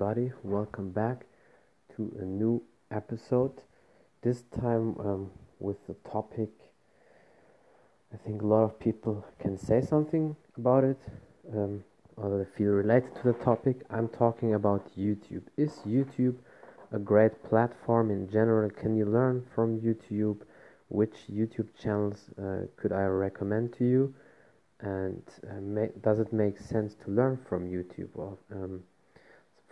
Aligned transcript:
everybody. 0.00 0.32
Welcome 0.42 0.92
back 0.92 1.26
to 1.94 2.10
a 2.20 2.24
new 2.24 2.62
episode. 2.90 3.52
This 4.22 4.44
time 4.58 4.96
um, 4.98 5.30
with 5.58 5.76
the 5.86 5.94
topic. 6.10 6.48
I 8.14 8.16
think 8.16 8.40
a 8.40 8.46
lot 8.46 8.62
of 8.62 8.80
people 8.80 9.26
can 9.38 9.58
say 9.58 9.82
something 9.82 10.36
about 10.56 10.84
it, 10.84 10.98
um, 11.54 11.84
or 12.16 12.38
they 12.38 12.46
feel 12.56 12.70
related 12.70 13.14
to 13.16 13.24
the 13.24 13.34
topic. 13.44 13.82
I'm 13.90 14.08
talking 14.08 14.54
about 14.54 14.88
YouTube. 14.98 15.42
Is 15.58 15.72
YouTube 15.86 16.36
a 16.92 16.98
great 16.98 17.44
platform 17.44 18.10
in 18.10 18.30
general? 18.30 18.70
Can 18.70 18.96
you 18.96 19.04
learn 19.04 19.44
from 19.54 19.80
YouTube? 19.80 20.38
Which 20.88 21.26
YouTube 21.30 21.68
channels 21.78 22.30
uh, 22.42 22.68
could 22.76 22.92
I 22.92 23.02
recommend 23.02 23.74
to 23.74 23.84
you? 23.84 24.14
And 24.80 25.22
uh, 25.46 25.88
does 26.00 26.20
it 26.20 26.32
make 26.32 26.58
sense 26.58 26.94
to 27.04 27.10
learn 27.10 27.38
from 27.46 27.68
YouTube? 27.68 28.08
Well, 28.14 28.38
um, 28.50 28.82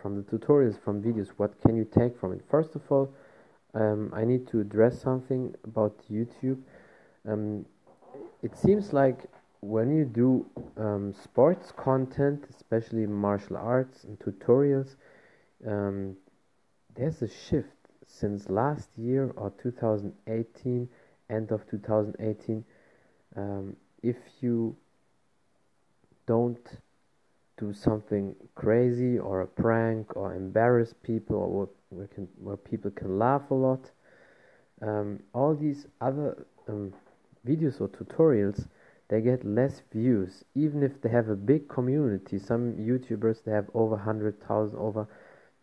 from 0.01 0.15
the 0.15 0.23
tutorials, 0.23 0.79
from 0.81 1.01
videos, 1.01 1.29
what 1.37 1.59
can 1.61 1.75
you 1.75 1.85
take 1.85 2.17
from 2.17 2.31
it? 2.31 2.41
First 2.49 2.75
of 2.75 2.81
all, 2.89 3.13
um, 3.73 4.11
I 4.15 4.23
need 4.25 4.47
to 4.47 4.61
address 4.61 5.01
something 5.01 5.53
about 5.63 5.95
YouTube. 6.09 6.59
Um, 7.27 7.65
it 8.41 8.57
seems 8.57 8.93
like 8.93 9.25
when 9.61 9.95
you 9.95 10.05
do 10.05 10.45
um, 10.77 11.13
sports 11.13 11.71
content, 11.75 12.45
especially 12.49 13.05
martial 13.05 13.57
arts 13.57 14.05
and 14.05 14.17
tutorials, 14.19 14.95
um, 15.67 16.15
there's 16.95 17.21
a 17.21 17.27
shift 17.27 17.75
since 18.07 18.49
last 18.49 18.89
year 18.97 19.31
or 19.35 19.51
2018, 19.61 20.89
end 21.29 21.51
of 21.51 21.69
2018. 21.69 22.63
Um, 23.35 23.75
if 24.01 24.17
you 24.41 24.75
don't 26.25 26.67
do 27.59 27.73
something 27.73 28.35
crazy 28.55 29.19
or 29.19 29.41
a 29.41 29.47
prank 29.47 30.15
or 30.15 30.33
embarrass 30.33 30.93
people 31.03 31.37
or 31.37 31.69
where, 31.89 32.07
can, 32.07 32.27
where 32.37 32.57
people 32.57 32.91
can 32.91 33.19
laugh 33.19 33.51
a 33.51 33.53
lot. 33.53 33.91
Um, 34.81 35.19
all 35.33 35.53
these 35.53 35.87
other 35.99 36.45
um, 36.67 36.93
videos 37.45 37.81
or 37.81 37.89
tutorials 37.89 38.67
they 39.09 39.21
get 39.21 39.43
less 39.43 39.81
views 39.91 40.43
even 40.55 40.83
if 40.83 41.01
they 41.01 41.09
have 41.09 41.29
a 41.29 41.35
big 41.35 41.67
community 41.67 42.37
some 42.37 42.73
youtubers 42.73 43.43
they 43.43 43.51
have 43.51 43.69
over 43.73 43.95
100,000 43.95 44.77
over 44.77 45.07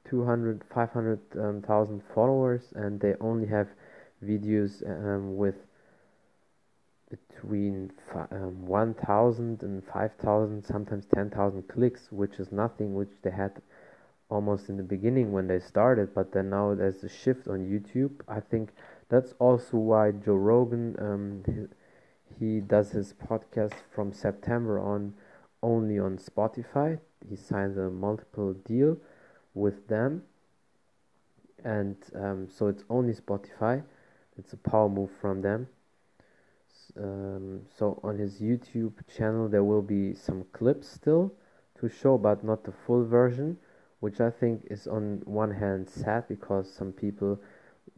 200 0.08 0.64
500,000 0.72 1.94
um, 1.94 2.02
followers 2.14 2.62
and 2.74 3.00
they 3.00 3.14
only 3.20 3.46
have 3.46 3.68
videos 4.24 4.84
um, 4.88 5.36
with 5.36 5.54
between 7.10 7.92
um, 8.30 8.66
1,000 8.66 9.62
and 9.62 9.84
5,000, 9.84 10.64
sometimes 10.64 11.06
10,000 11.14 11.68
clicks, 11.68 12.10
which 12.10 12.38
is 12.38 12.50
nothing, 12.50 12.94
which 12.94 13.12
they 13.22 13.30
had 13.30 13.62
almost 14.28 14.68
in 14.68 14.76
the 14.76 14.82
beginning 14.82 15.30
when 15.30 15.46
they 15.46 15.60
started, 15.60 16.12
but 16.14 16.32
then 16.32 16.50
now 16.50 16.74
there's 16.74 17.04
a 17.04 17.08
shift 17.08 17.46
on 17.46 17.60
YouTube. 17.60 18.20
I 18.26 18.40
think 18.40 18.70
that's 19.08 19.34
also 19.38 19.76
why 19.76 20.10
Joe 20.10 20.34
Rogan, 20.34 20.96
um, 20.98 21.42
he, 22.38 22.54
he 22.56 22.60
does 22.60 22.90
his 22.90 23.14
podcast 23.14 23.74
from 23.94 24.12
September 24.12 24.80
on 24.80 25.14
only 25.62 25.98
on 25.98 26.18
Spotify. 26.18 26.98
He 27.28 27.36
signed 27.36 27.78
a 27.78 27.88
multiple 27.88 28.52
deal 28.52 28.96
with 29.54 29.86
them, 29.86 30.22
and 31.64 31.96
um, 32.14 32.48
so 32.50 32.66
it's 32.66 32.82
only 32.90 33.14
Spotify. 33.14 33.84
It's 34.36 34.52
a 34.52 34.56
power 34.56 34.88
move 34.88 35.10
from 35.20 35.42
them 35.42 35.68
um, 36.98 37.60
so 37.78 38.00
on 38.02 38.18
his 38.18 38.40
YouTube 38.40 38.92
channel 39.14 39.48
there 39.48 39.64
will 39.64 39.82
be 39.82 40.14
some 40.14 40.44
clips 40.52 40.88
still 40.88 41.32
to 41.78 41.88
show 41.88 42.16
but 42.16 42.42
not 42.42 42.64
the 42.64 42.72
full 42.72 43.04
version 43.04 43.58
which 44.00 44.20
I 44.20 44.30
think 44.30 44.66
is 44.70 44.86
on 44.86 45.22
one 45.24 45.50
hand 45.50 45.88
sad 45.88 46.28
because 46.28 46.72
some 46.72 46.92
people 46.92 47.40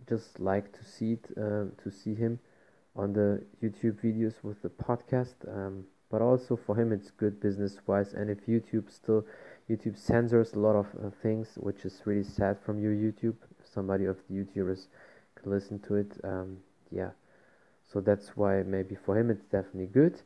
just 0.08 0.40
like 0.40 0.72
to 0.72 0.84
see 0.84 1.12
it 1.12 1.26
uh, 1.36 1.66
to 1.82 1.90
see 1.90 2.14
him 2.14 2.38
on 2.96 3.12
the 3.12 3.42
YouTube 3.62 4.00
videos 4.02 4.34
with 4.42 4.62
the 4.62 4.70
podcast. 4.70 5.34
Um, 5.46 5.84
but 6.10 6.22
also 6.22 6.56
for 6.56 6.74
him 6.74 6.92
it's 6.92 7.10
good 7.10 7.40
business 7.40 7.76
wise. 7.86 8.14
And 8.14 8.30
if 8.30 8.46
YouTube 8.46 8.90
still 8.90 9.26
YouTube 9.68 9.98
censors 9.98 10.54
a 10.54 10.58
lot 10.58 10.76
of 10.76 10.86
uh, 10.86 11.10
things 11.22 11.48
which 11.56 11.84
is 11.84 12.00
really 12.04 12.24
sad 12.24 12.58
from 12.64 12.80
you 12.80 12.90
YouTube. 12.90 13.36
If 13.60 13.66
somebody 13.72 14.06
of 14.06 14.16
the 14.28 14.36
YouTubers 14.36 14.86
can 15.34 15.50
listen 15.50 15.78
to 15.80 15.96
it. 15.96 16.12
Um, 16.24 16.58
yeah 16.90 17.10
so 17.92 18.00
that's 18.00 18.36
why 18.36 18.62
maybe 18.62 18.94
for 18.94 19.18
him 19.18 19.30
it's 19.30 19.44
definitely 19.44 19.86
good. 19.86 20.20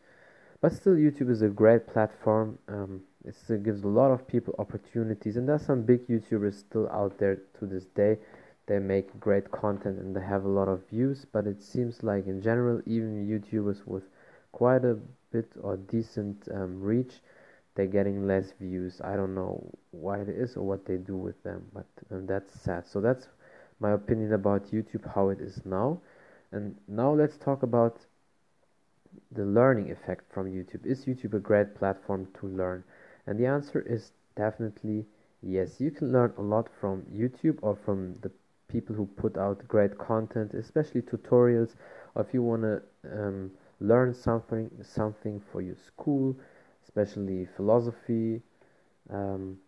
But 0.60 0.72
still 0.72 0.94
youtube 0.94 1.30
is 1.30 1.42
a 1.42 1.48
great 1.48 1.86
platform. 1.86 2.58
Um, 2.68 3.02
it 3.24 3.34
still 3.36 3.58
gives 3.58 3.82
a 3.84 3.88
lot 3.88 4.10
of 4.10 4.26
people 4.26 4.54
opportunities. 4.58 5.36
And 5.36 5.48
there's 5.48 5.64
some 5.66 5.82
big 5.82 6.06
youtubers 6.08 6.54
still 6.54 6.88
out 6.90 7.18
there 7.18 7.38
to 7.58 7.66
this 7.66 7.84
day. 7.86 8.18
They 8.66 8.78
make 8.78 9.18
great 9.20 9.50
content 9.50 9.98
and 9.98 10.14
they 10.14 10.22
have 10.22 10.44
a 10.44 10.48
lot 10.48 10.68
of 10.68 10.88
views. 10.88 11.26
But 11.32 11.46
it 11.46 11.62
seems 11.62 12.02
like 12.02 12.26
in 12.26 12.42
general 12.42 12.80
even 12.86 13.26
youtubers 13.26 13.86
with 13.86 14.04
quite 14.52 14.84
a 14.84 14.98
bit 15.30 15.50
or 15.62 15.76
decent 15.76 16.48
um, 16.52 16.80
reach 16.80 17.20
they're 17.74 17.86
getting 17.86 18.26
less 18.26 18.52
views. 18.60 19.00
I 19.02 19.16
don't 19.16 19.34
know 19.34 19.66
why 19.92 20.18
it 20.18 20.28
is 20.28 20.56
or 20.56 20.62
what 20.62 20.84
they 20.84 20.96
do 20.96 21.16
with 21.16 21.42
them 21.42 21.64
but 21.72 21.86
um, 22.10 22.26
that's 22.26 22.60
sad. 22.60 22.86
So 22.86 23.00
that's 23.00 23.28
my 23.80 23.92
opinion 23.92 24.32
about 24.32 24.70
youtube 24.70 25.04
how 25.14 25.28
it 25.30 25.40
is 25.40 25.60
now 25.64 26.00
and 26.52 26.76
now 26.88 27.12
let's 27.12 27.36
talk 27.38 27.62
about 27.62 28.06
the 29.30 29.44
learning 29.44 29.90
effect 29.90 30.32
from 30.32 30.46
YouTube. 30.46 30.86
Is 30.86 31.06
YouTube 31.06 31.34
a 31.34 31.38
great 31.38 31.74
platform 31.74 32.28
to 32.40 32.46
learn? 32.46 32.84
And 33.26 33.38
the 33.38 33.46
answer 33.46 33.80
is 33.80 34.12
definitely 34.36 35.06
yes. 35.42 35.80
You 35.80 35.90
can 35.90 36.12
learn 36.12 36.32
a 36.38 36.42
lot 36.42 36.68
from 36.80 37.02
YouTube 37.04 37.58
or 37.62 37.76
from 37.76 38.16
the 38.20 38.30
people 38.68 38.94
who 38.96 39.06
put 39.06 39.36
out 39.36 39.66
great 39.68 39.98
content, 39.98 40.54
especially 40.54 41.02
tutorials, 41.02 41.74
or 42.14 42.22
if 42.22 42.32
you 42.34 42.42
want 42.42 42.62
to 42.62 42.82
um, 43.12 43.50
learn 43.80 44.14
something 44.14 44.70
something 44.82 45.40
for 45.52 45.60
your 45.60 45.76
school, 45.76 46.36
especially 46.82 47.46
philosophy, 47.56 48.40
um, 49.10 49.58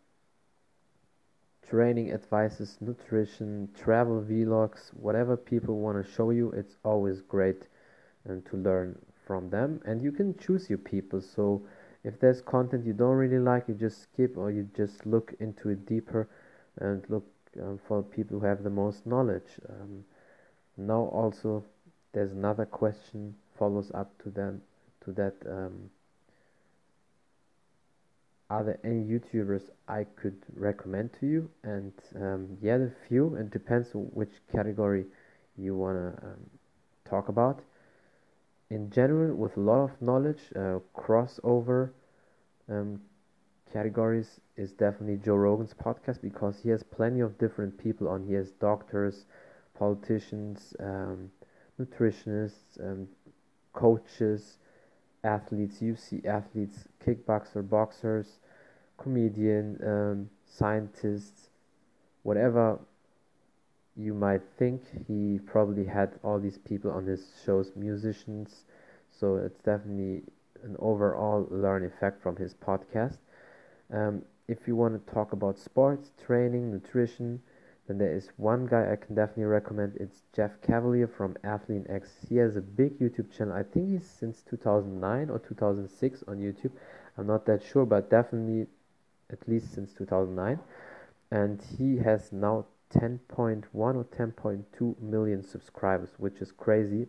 training 1.69 2.13
advices, 2.13 2.77
nutrition, 2.81 3.69
travel 3.79 4.23
vlogs, 4.23 4.91
whatever 4.95 5.37
people 5.37 5.79
want 5.79 6.05
to 6.05 6.13
show 6.13 6.31
you, 6.31 6.51
it's 6.53 6.77
always 6.85 7.21
great 7.21 7.63
and 8.25 8.45
to 8.47 8.57
learn 8.57 8.99
from 9.27 9.51
them. 9.51 9.81
And 9.85 10.03
you 10.03 10.13
can 10.13 10.37
choose 10.39 10.69
your 10.69 10.79
people. 10.79 11.21
So 11.21 11.63
if 12.03 12.21
there's 12.21 12.41
content 12.43 12.85
you 12.87 12.93
don't 12.93 13.17
really 13.17 13.39
like, 13.39 13.69
you 13.69 13.75
just 13.75 14.03
skip 14.03 14.37
or 14.37 14.51
you 14.51 14.69
just 14.77 15.07
look 15.07 15.35
into 15.41 15.71
it 15.71 15.87
deeper 15.87 16.29
and 16.79 17.05
look 17.09 17.27
um, 17.63 17.79
for 17.87 18.03
people 18.03 18.41
who 18.41 18.47
have 18.47 18.63
the 18.63 18.71
most 18.71 19.07
knowledge. 19.07 19.59
Um, 19.69 20.05
now 20.77 21.03
also 21.13 21.65
there's 22.13 22.33
another 22.33 22.67
question 22.67 23.35
follows 23.59 23.91
up 23.95 24.11
to 24.23 24.31
them 24.31 24.63
to 25.05 25.13
that. 25.13 25.35
Um, 25.49 25.91
are 28.51 28.63
there 28.63 28.79
any 28.85 29.03
YouTubers 29.03 29.71
I 29.89 30.05
could 30.17 30.37
recommend 30.55 31.11
to 31.21 31.27
you? 31.27 31.51
And 31.63 31.93
um, 32.17 32.59
yeah, 32.61 32.77
a 32.77 32.91
few. 33.09 33.35
It 33.37 33.51
depends 33.51 33.91
which 33.93 34.33
category 34.53 35.07
you 35.57 35.77
want 35.77 35.97
to 35.97 36.27
um, 36.27 36.51
talk 37.05 37.29
about. 37.29 37.63
In 38.71 38.91
general, 38.91 39.35
with 39.35 39.57
a 39.57 39.61
lot 39.61 39.85
of 39.85 40.03
knowledge, 40.03 40.41
uh, 40.57 40.79
crossover 40.97 41.91
um, 42.69 43.01
categories 43.73 44.41
is 44.57 44.73
definitely 44.73 45.17
Joe 45.17 45.37
Rogan's 45.37 45.75
podcast 45.75 46.21
because 46.21 46.61
he 46.63 46.71
has 46.71 46.83
plenty 46.83 47.21
of 47.21 47.39
different 47.39 47.77
people 47.79 48.09
on. 48.09 48.27
He 48.27 48.35
has 48.35 48.51
doctors, 48.53 49.27
politicians, 49.79 50.75
um, 50.81 51.31
nutritionists, 51.81 52.81
um, 52.81 53.09
coaches 53.73 54.59
athletes, 55.25 55.81
UFC 55.83 56.25
athletes, 56.25 56.89
kickboxer, 57.05 57.69
boxers, 57.69 58.39
comedian, 58.99 59.79
um, 59.85 60.31
scientists, 60.47 61.51
whatever 62.23 62.79
you 63.97 64.15
might 64.15 64.43
think. 64.59 64.83
He 65.07 65.39
probably 65.45 65.85
had 65.87 66.19
all 66.23 66.39
these 66.39 66.59
people 66.59 66.91
on 66.91 67.07
his 67.07 67.33
shows, 67.45 67.73
musicians. 67.77 68.65
So 69.11 69.37
it's 69.37 69.61
definitely 69.61 70.25
an 70.63 70.77
overall 70.79 71.47
learn 71.51 71.85
effect 71.85 72.23
from 72.23 72.37
his 72.37 72.55
podcast. 72.55 73.19
Um, 73.93 74.23
if 74.49 74.67
you 74.67 74.77
want 74.77 75.07
to 75.07 75.15
talk 75.15 75.33
about 75.33 75.59
sports, 75.59 76.11
training, 76.25 76.71
nutrition, 76.71 77.43
then 77.87 77.99
there 77.99 78.15
is 78.15 78.31
one 78.37 78.67
guy 78.67 78.91
I 78.91 78.97
can 78.97 79.15
definitely 79.15 79.45
recommend. 79.45 79.97
It's 79.97 80.23
Jeff 80.35 80.61
Cavaliere 80.63 81.15
from 81.15 81.37
ATHLEAN-X. 81.45 82.09
He 82.29 82.37
has 82.37 82.57
a 82.57 82.63
big 82.63 82.99
YouTube 82.99 83.37
channel. 83.37 83.55
I 83.55 83.63
think 83.63 83.91
he's 83.91 84.09
since 84.09 84.43
2009 84.49 85.29
or 85.29 85.39
2006 85.39 86.25
on 86.27 86.39
YouTube. 86.39 86.73
I'm 87.19 87.27
not 87.27 87.45
that 87.47 87.63
sure, 87.63 87.85
but 87.85 88.11
definitely 88.11 88.67
at 89.31 89.47
least 89.47 89.73
since 89.75 89.93
2009. 89.93 90.59
And 91.31 91.63
he 91.79 91.99
has 91.99 92.33
now 92.33 92.67
10.1 92.95 93.65
or 93.75 94.05
10.2 94.05 95.01
million 95.01 95.43
subscribers, 95.43 96.11
which 96.17 96.41
is 96.41 96.53
crazy. 96.53 97.09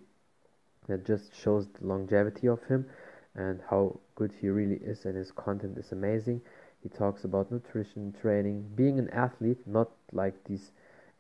That 0.88 1.06
just 1.06 1.36
shows 1.36 1.68
the 1.68 1.88
longevity 1.88 2.48
of 2.48 2.64
him 2.66 2.86
and 3.34 3.62
how 3.70 4.00
good 4.16 4.34
he 4.40 4.50
really 4.50 4.78
is, 4.78 5.06
and 5.06 5.16
his 5.16 5.32
content 5.32 5.78
is 5.78 5.92
amazing. 5.92 6.42
He 6.86 6.90
talks 6.90 7.24
about 7.24 7.52
nutrition, 7.52 8.14
training, 8.22 8.70
being 8.76 9.00
an 9.00 9.10
athlete, 9.10 9.58
not 9.66 9.90
like 10.12 10.36
these 10.44 10.72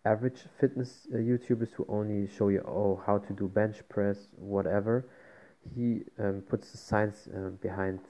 average 0.05 0.43
fitness 0.59 1.07
uh, 1.11 1.17
YouTubers 1.17 1.71
who 1.71 1.87
only 1.89 2.27
show 2.27 2.49
you 2.49 2.63
oh 2.67 3.01
how 3.03 3.17
to 3.17 3.33
do 3.33 3.47
bench 3.47 3.77
press, 3.89 4.27
whatever. 4.37 5.07
He 5.75 6.01
um, 6.19 6.43
puts 6.47 6.71
the 6.71 6.77
science 6.77 7.27
uh, 7.35 7.49
behind 7.63 8.01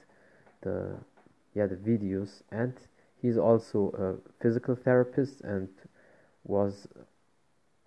the 0.60 0.98
yeah 1.54 1.64
the 1.66 1.76
videos, 1.76 2.42
and 2.52 2.74
he's 3.22 3.38
also 3.38 3.88
a 4.06 4.42
physical 4.42 4.76
therapist 4.76 5.40
and 5.40 5.70
was 6.44 6.86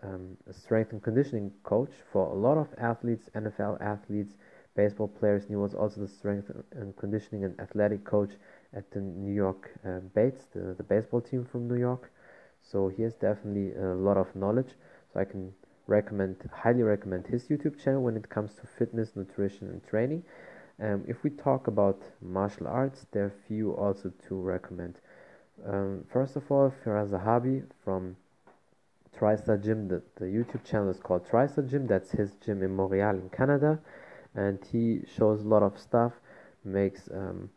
um, 0.02 0.36
a 0.50 0.54
strength 0.54 0.94
and 0.94 1.04
conditioning 1.04 1.52
coach 1.62 1.92
for 2.12 2.26
a 2.32 2.34
lot 2.34 2.58
of 2.58 2.70
athletes, 2.80 3.30
NFL 3.36 3.80
athletes, 3.82 4.34
baseball 4.76 5.10
players. 5.10 5.44
And 5.44 5.52
he 5.52 5.58
was 5.58 5.76
also 5.76 6.02
the 6.02 6.08
strength 6.08 6.50
and 6.72 6.98
conditioning 6.98 7.44
and 7.44 7.60
athletic 7.60 8.04
coach 8.04 8.32
at 8.74 8.92
the 8.92 9.00
New 9.00 9.34
York 9.34 9.72
uh, 9.86 10.00
Mets, 10.16 10.46
the, 10.54 10.76
the 10.78 10.84
baseball 10.84 11.22
team 11.22 11.46
from 11.46 11.68
New 11.68 11.80
York. 11.80 12.12
So 12.62 12.88
he 12.90 13.04
has 13.04 13.16
definitely 13.16 13.74
a 13.74 13.96
lot 13.96 14.18
of 14.18 14.36
knowledge. 14.36 14.74
So 15.14 15.20
I 15.20 15.26
can 15.26 15.54
recommend, 15.88 16.38
highly 16.54 16.84
recommend 16.84 17.28
his 17.28 17.48
YouTube 17.48 17.84
channel 17.84 18.04
when 18.04 18.16
it 18.16 18.30
comes 18.30 18.54
to 18.56 18.68
fitness, 18.68 19.16
nutrition, 19.16 19.70
and 19.70 19.86
training. 19.88 20.24
Um, 20.82 21.04
if 21.08 21.24
we 21.24 21.30
talk 21.32 21.68
about 21.68 22.02
martial 22.22 22.68
arts, 22.68 23.06
there 23.12 23.26
are 23.26 23.34
few 23.48 23.72
also 23.74 24.12
to 24.28 24.36
recommend. 24.36 25.00
Um, 25.66 26.06
first 26.12 26.36
of 26.36 26.50
all, 26.52 26.74
Firas 26.86 27.10
Zahabi 27.10 27.64
from 27.84 28.16
TriStar 29.18 29.62
Gym. 29.62 29.88
The, 29.88 30.02
the 30.16 30.26
YouTube 30.26 30.64
channel 30.64 30.90
is 30.90 31.00
called 31.00 31.28
TriStar 31.28 31.70
Gym. 31.70 31.88
That's 31.88 32.12
his 32.12 32.32
gym 32.46 32.64
in 32.64 32.76
Montreal 32.76 33.16
in 33.16 33.30
Canada, 33.30 33.80
and 34.36 34.60
he 34.72 35.02
shows 35.18 35.42
a 35.42 35.48
lot 35.48 35.64
of 35.64 35.78
stuff, 35.78 36.14
makes 36.64 37.10
um, 37.14 37.50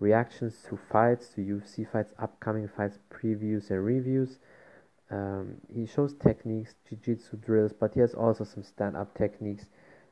reactions 0.00 0.54
to 0.68 0.78
fights, 0.90 1.28
to 1.30 1.40
UFC 1.40 1.90
fights, 1.90 2.12
upcoming 2.18 2.68
fights, 2.68 2.98
previews 3.10 3.70
and 3.70 3.84
reviews. 3.84 4.38
Um, 5.10 5.56
he 5.74 5.86
shows 5.86 6.14
techniques, 6.14 6.74
jiu-jitsu 6.88 7.38
drills, 7.38 7.72
but 7.72 7.94
he 7.94 8.00
has 8.00 8.14
also 8.14 8.44
some 8.44 8.62
stand-up 8.62 9.16
techniques 9.16 9.66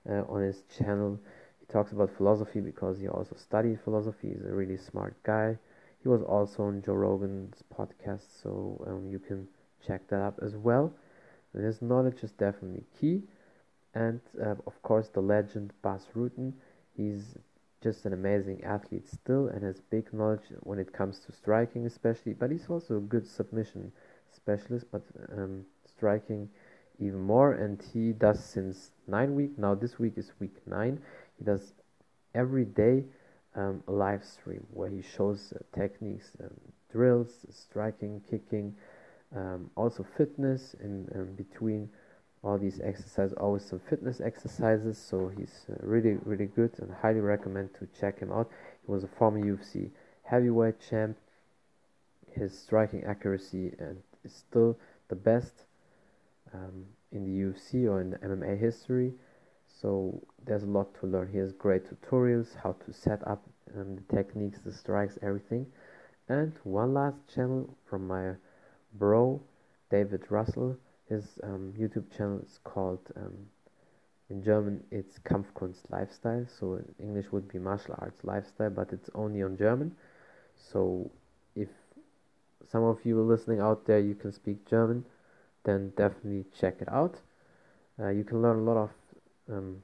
uh, 0.08 0.22
on 0.28 0.42
his 0.42 0.62
channel. 0.76 1.20
He 1.60 1.66
talks 1.72 1.92
about 1.92 2.10
philosophy 2.16 2.60
because 2.60 2.98
he 2.98 3.08
also 3.08 3.36
studied 3.36 3.80
philosophy. 3.80 4.28
He's 4.28 4.44
a 4.44 4.54
really 4.54 4.78
smart 4.78 5.14
guy. 5.22 5.58
He 6.02 6.08
was 6.08 6.22
also 6.22 6.64
on 6.64 6.82
Joe 6.82 6.94
Rogan's 6.94 7.62
podcast, 7.76 8.42
so 8.42 8.82
um, 8.86 9.08
you 9.10 9.18
can 9.18 9.48
check 9.86 10.06
that 10.08 10.20
up 10.20 10.38
as 10.42 10.56
well. 10.56 10.92
And 11.52 11.64
his 11.64 11.82
knowledge 11.82 12.22
is 12.22 12.32
definitely 12.32 12.84
key. 12.98 13.22
And 13.94 14.20
uh, 14.40 14.54
of 14.66 14.80
course, 14.82 15.08
the 15.08 15.20
legend 15.20 15.72
Bas 15.82 16.06
Rutten. 16.14 16.52
He's 16.96 17.36
just 17.86 18.04
an 18.04 18.12
amazing 18.12 18.64
athlete 18.64 19.08
still 19.08 19.46
and 19.46 19.62
has 19.62 19.80
big 19.80 20.12
knowledge 20.12 20.46
when 20.64 20.80
it 20.80 20.92
comes 20.92 21.20
to 21.20 21.30
striking, 21.30 21.86
especially. 21.86 22.32
But 22.32 22.50
he's 22.50 22.66
also 22.68 22.96
a 22.96 23.00
good 23.14 23.24
submission 23.24 23.92
specialist, 24.28 24.86
but 24.90 25.02
um, 25.32 25.64
striking 25.88 26.48
even 26.98 27.20
more. 27.20 27.52
And 27.52 27.80
he 27.92 28.12
does 28.12 28.44
since 28.44 28.90
nine 29.06 29.36
week. 29.36 29.56
Now 29.56 29.76
this 29.76 30.00
week 30.00 30.14
is 30.16 30.32
week 30.40 30.56
nine. 30.66 30.98
He 31.38 31.44
does 31.44 31.74
every 32.34 32.64
day 32.64 33.04
um, 33.54 33.84
a 33.86 33.92
live 33.92 34.24
stream 34.24 34.66
where 34.72 34.90
he 34.90 35.00
shows 35.00 35.52
uh, 35.54 35.60
techniques, 35.72 36.32
um, 36.42 36.50
drills, 36.90 37.46
striking, 37.50 38.20
kicking, 38.28 38.74
um, 39.36 39.70
also 39.76 40.04
fitness 40.16 40.74
in 40.82 41.08
um, 41.14 41.28
between 41.36 41.88
all 42.42 42.58
these 42.58 42.80
exercises. 42.80 43.34
Always 43.38 43.64
some 43.64 43.80
fitness 43.80 44.20
exercises. 44.20 44.98
So 44.98 45.30
he's 45.36 45.66
uh, 45.70 45.74
really 45.80 46.18
really 46.24 46.46
good 46.46 46.72
and 46.78 46.92
highly 47.02 47.20
recommend 47.20 47.70
to 47.78 47.88
check 47.98 48.18
him 48.20 48.32
out. 48.32 48.50
He 48.84 48.92
was 48.92 49.04
a 49.04 49.08
former 49.08 49.40
UFC 49.40 49.90
heavyweight 50.22 50.80
champ. 50.80 51.16
His 52.32 52.58
striking 52.58 53.04
accuracy 53.04 53.72
and 53.78 54.02
is 54.24 54.34
still 54.34 54.78
the 55.08 55.14
best 55.14 55.64
um, 56.52 56.84
in 57.12 57.24
the 57.24 57.40
UFC 57.42 57.88
or 57.88 58.00
in 58.00 58.10
the 58.10 58.18
MMA 58.18 58.58
history. 58.58 59.12
So 59.80 60.22
there's 60.44 60.62
a 60.62 60.66
lot 60.66 60.94
to 61.00 61.06
learn. 61.06 61.28
He 61.30 61.38
has 61.38 61.52
great 61.52 61.82
tutorials, 61.84 62.48
how 62.62 62.72
to 62.84 62.92
set 62.92 63.26
up 63.26 63.42
um, 63.76 63.96
the 63.96 64.16
techniques, 64.16 64.58
the 64.64 64.72
strikes, 64.72 65.18
everything. 65.22 65.66
And 66.28 66.52
one 66.64 66.94
last 66.94 67.16
channel 67.32 67.76
from 67.88 68.06
my 68.06 68.34
bro, 68.94 69.40
David 69.90 70.22
Russell. 70.30 70.76
His 71.08 71.38
um, 71.42 71.72
YouTube 71.78 72.14
channel 72.16 72.40
is 72.40 72.58
called, 72.64 73.00
um, 73.16 73.34
in 74.28 74.42
German, 74.42 74.82
it's 74.90 75.18
Kampfkunst 75.20 75.90
Lifestyle. 75.90 76.46
So 76.58 76.74
in 76.74 76.94
English 76.98 77.26
would 77.30 77.48
be 77.48 77.58
martial 77.58 77.94
arts 77.98 78.24
lifestyle, 78.24 78.70
but 78.70 78.92
it's 78.92 79.08
only 79.14 79.42
on 79.42 79.56
German. 79.56 79.94
So 80.56 81.10
if 81.54 81.68
some 82.68 82.82
of 82.82 82.98
you 83.04 83.18
are 83.20 83.24
listening 83.24 83.60
out 83.60 83.86
there, 83.86 84.00
you 84.00 84.14
can 84.14 84.32
speak 84.32 84.66
German, 84.68 85.04
then 85.64 85.92
definitely 85.96 86.44
check 86.58 86.80
it 86.80 86.88
out. 86.88 87.20
Uh, 87.98 88.08
you 88.08 88.24
can 88.24 88.42
learn 88.42 88.58
a 88.58 88.62
lot 88.62 88.76
of 88.76 88.90
um, 89.50 89.82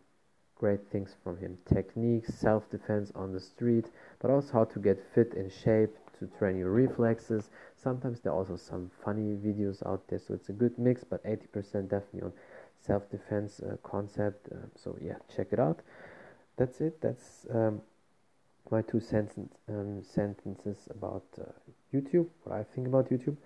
great 0.57 0.81
things 0.91 1.15
from 1.23 1.37
him 1.39 1.59
techniques, 1.73 2.35
self 2.35 2.69
defense 2.71 3.13
on 3.15 3.33
the 3.33 3.41
street, 3.41 3.87
but 4.21 4.31
also 4.31 4.53
how 4.53 4.65
to 4.65 4.79
get 4.81 4.99
fit 5.15 5.35
in 5.35 5.49
shape 5.51 5.97
to 6.23 6.39
train 6.39 6.57
your 6.57 6.71
reflexes. 6.71 7.51
Sometimes 7.77 8.21
there 8.21 8.33
are 8.33 8.37
also 8.37 8.57
some 8.57 8.91
funny 9.05 9.37
videos 9.37 9.85
out 9.87 10.07
there, 10.09 10.19
so 10.19 10.35
it's 10.35 10.49
a 10.49 10.53
good 10.53 10.79
mix, 10.79 11.05
but 11.05 11.23
80% 11.25 11.89
definitely 11.89 12.23
on 12.23 12.33
self 12.81 13.11
defense 13.11 13.61
uh, 13.61 13.77
concept. 13.83 14.49
Uh, 14.53 14.67
so, 14.77 14.97
yeah, 15.01 15.17
check 15.35 15.49
it 15.53 15.59
out. 15.59 15.81
That's 16.57 16.81
it. 16.81 17.01
That's 17.01 17.47
um, 17.53 17.81
my 18.71 18.83
two 18.83 19.01
um, 19.69 20.03
sentences 20.03 20.89
about 20.91 21.25
uh, 21.41 21.45
YouTube, 21.93 22.29
what 22.45 22.57
I 22.57 22.65
think 22.75 22.87
about 22.87 23.11
YouTube. 23.11 23.37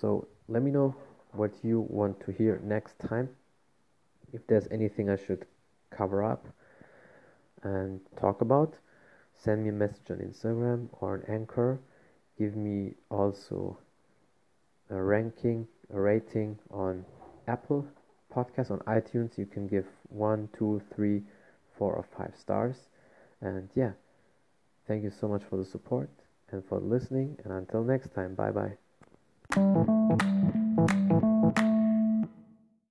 So 0.00 0.26
let 0.48 0.62
me 0.62 0.70
know 0.70 0.94
what 1.32 1.52
you 1.62 1.80
want 1.88 2.20
to 2.24 2.32
hear 2.32 2.60
next 2.64 2.98
time. 2.98 3.28
If 4.32 4.46
there's 4.46 4.66
anything 4.70 5.10
I 5.10 5.16
should 5.16 5.46
cover 5.90 6.22
up 6.22 6.46
and 7.62 8.00
talk 8.18 8.40
about, 8.40 8.74
send 9.42 9.62
me 9.62 9.70
a 9.70 9.72
message 9.72 10.10
on 10.10 10.18
Instagram 10.18 10.88
or 11.00 11.14
on 11.14 11.22
Anchor. 11.34 11.80
Give 12.38 12.56
me 12.56 12.94
also 13.10 13.78
a 14.90 15.00
ranking, 15.00 15.66
a 15.92 16.00
rating 16.00 16.58
on 16.70 17.04
Apple 17.48 17.86
Podcast, 18.34 18.70
on 18.70 18.78
iTunes. 18.80 19.38
You 19.38 19.46
can 19.46 19.66
give 19.66 19.86
one, 20.08 20.48
two, 20.56 20.82
three, 20.94 21.22
four, 21.76 21.94
or 21.94 22.04
five 22.16 22.32
stars. 22.38 22.76
And 23.40 23.68
yeah, 23.74 23.92
thank 24.86 25.02
you 25.02 25.10
so 25.10 25.28
much 25.28 25.42
for 25.48 25.56
the 25.56 25.64
support 25.64 26.10
and 26.50 26.64
for 26.64 26.78
listening. 26.78 27.38
And 27.44 27.52
until 27.52 27.82
next 27.82 28.14
time, 28.14 28.34
bye 28.34 28.50
bye. 28.50 28.76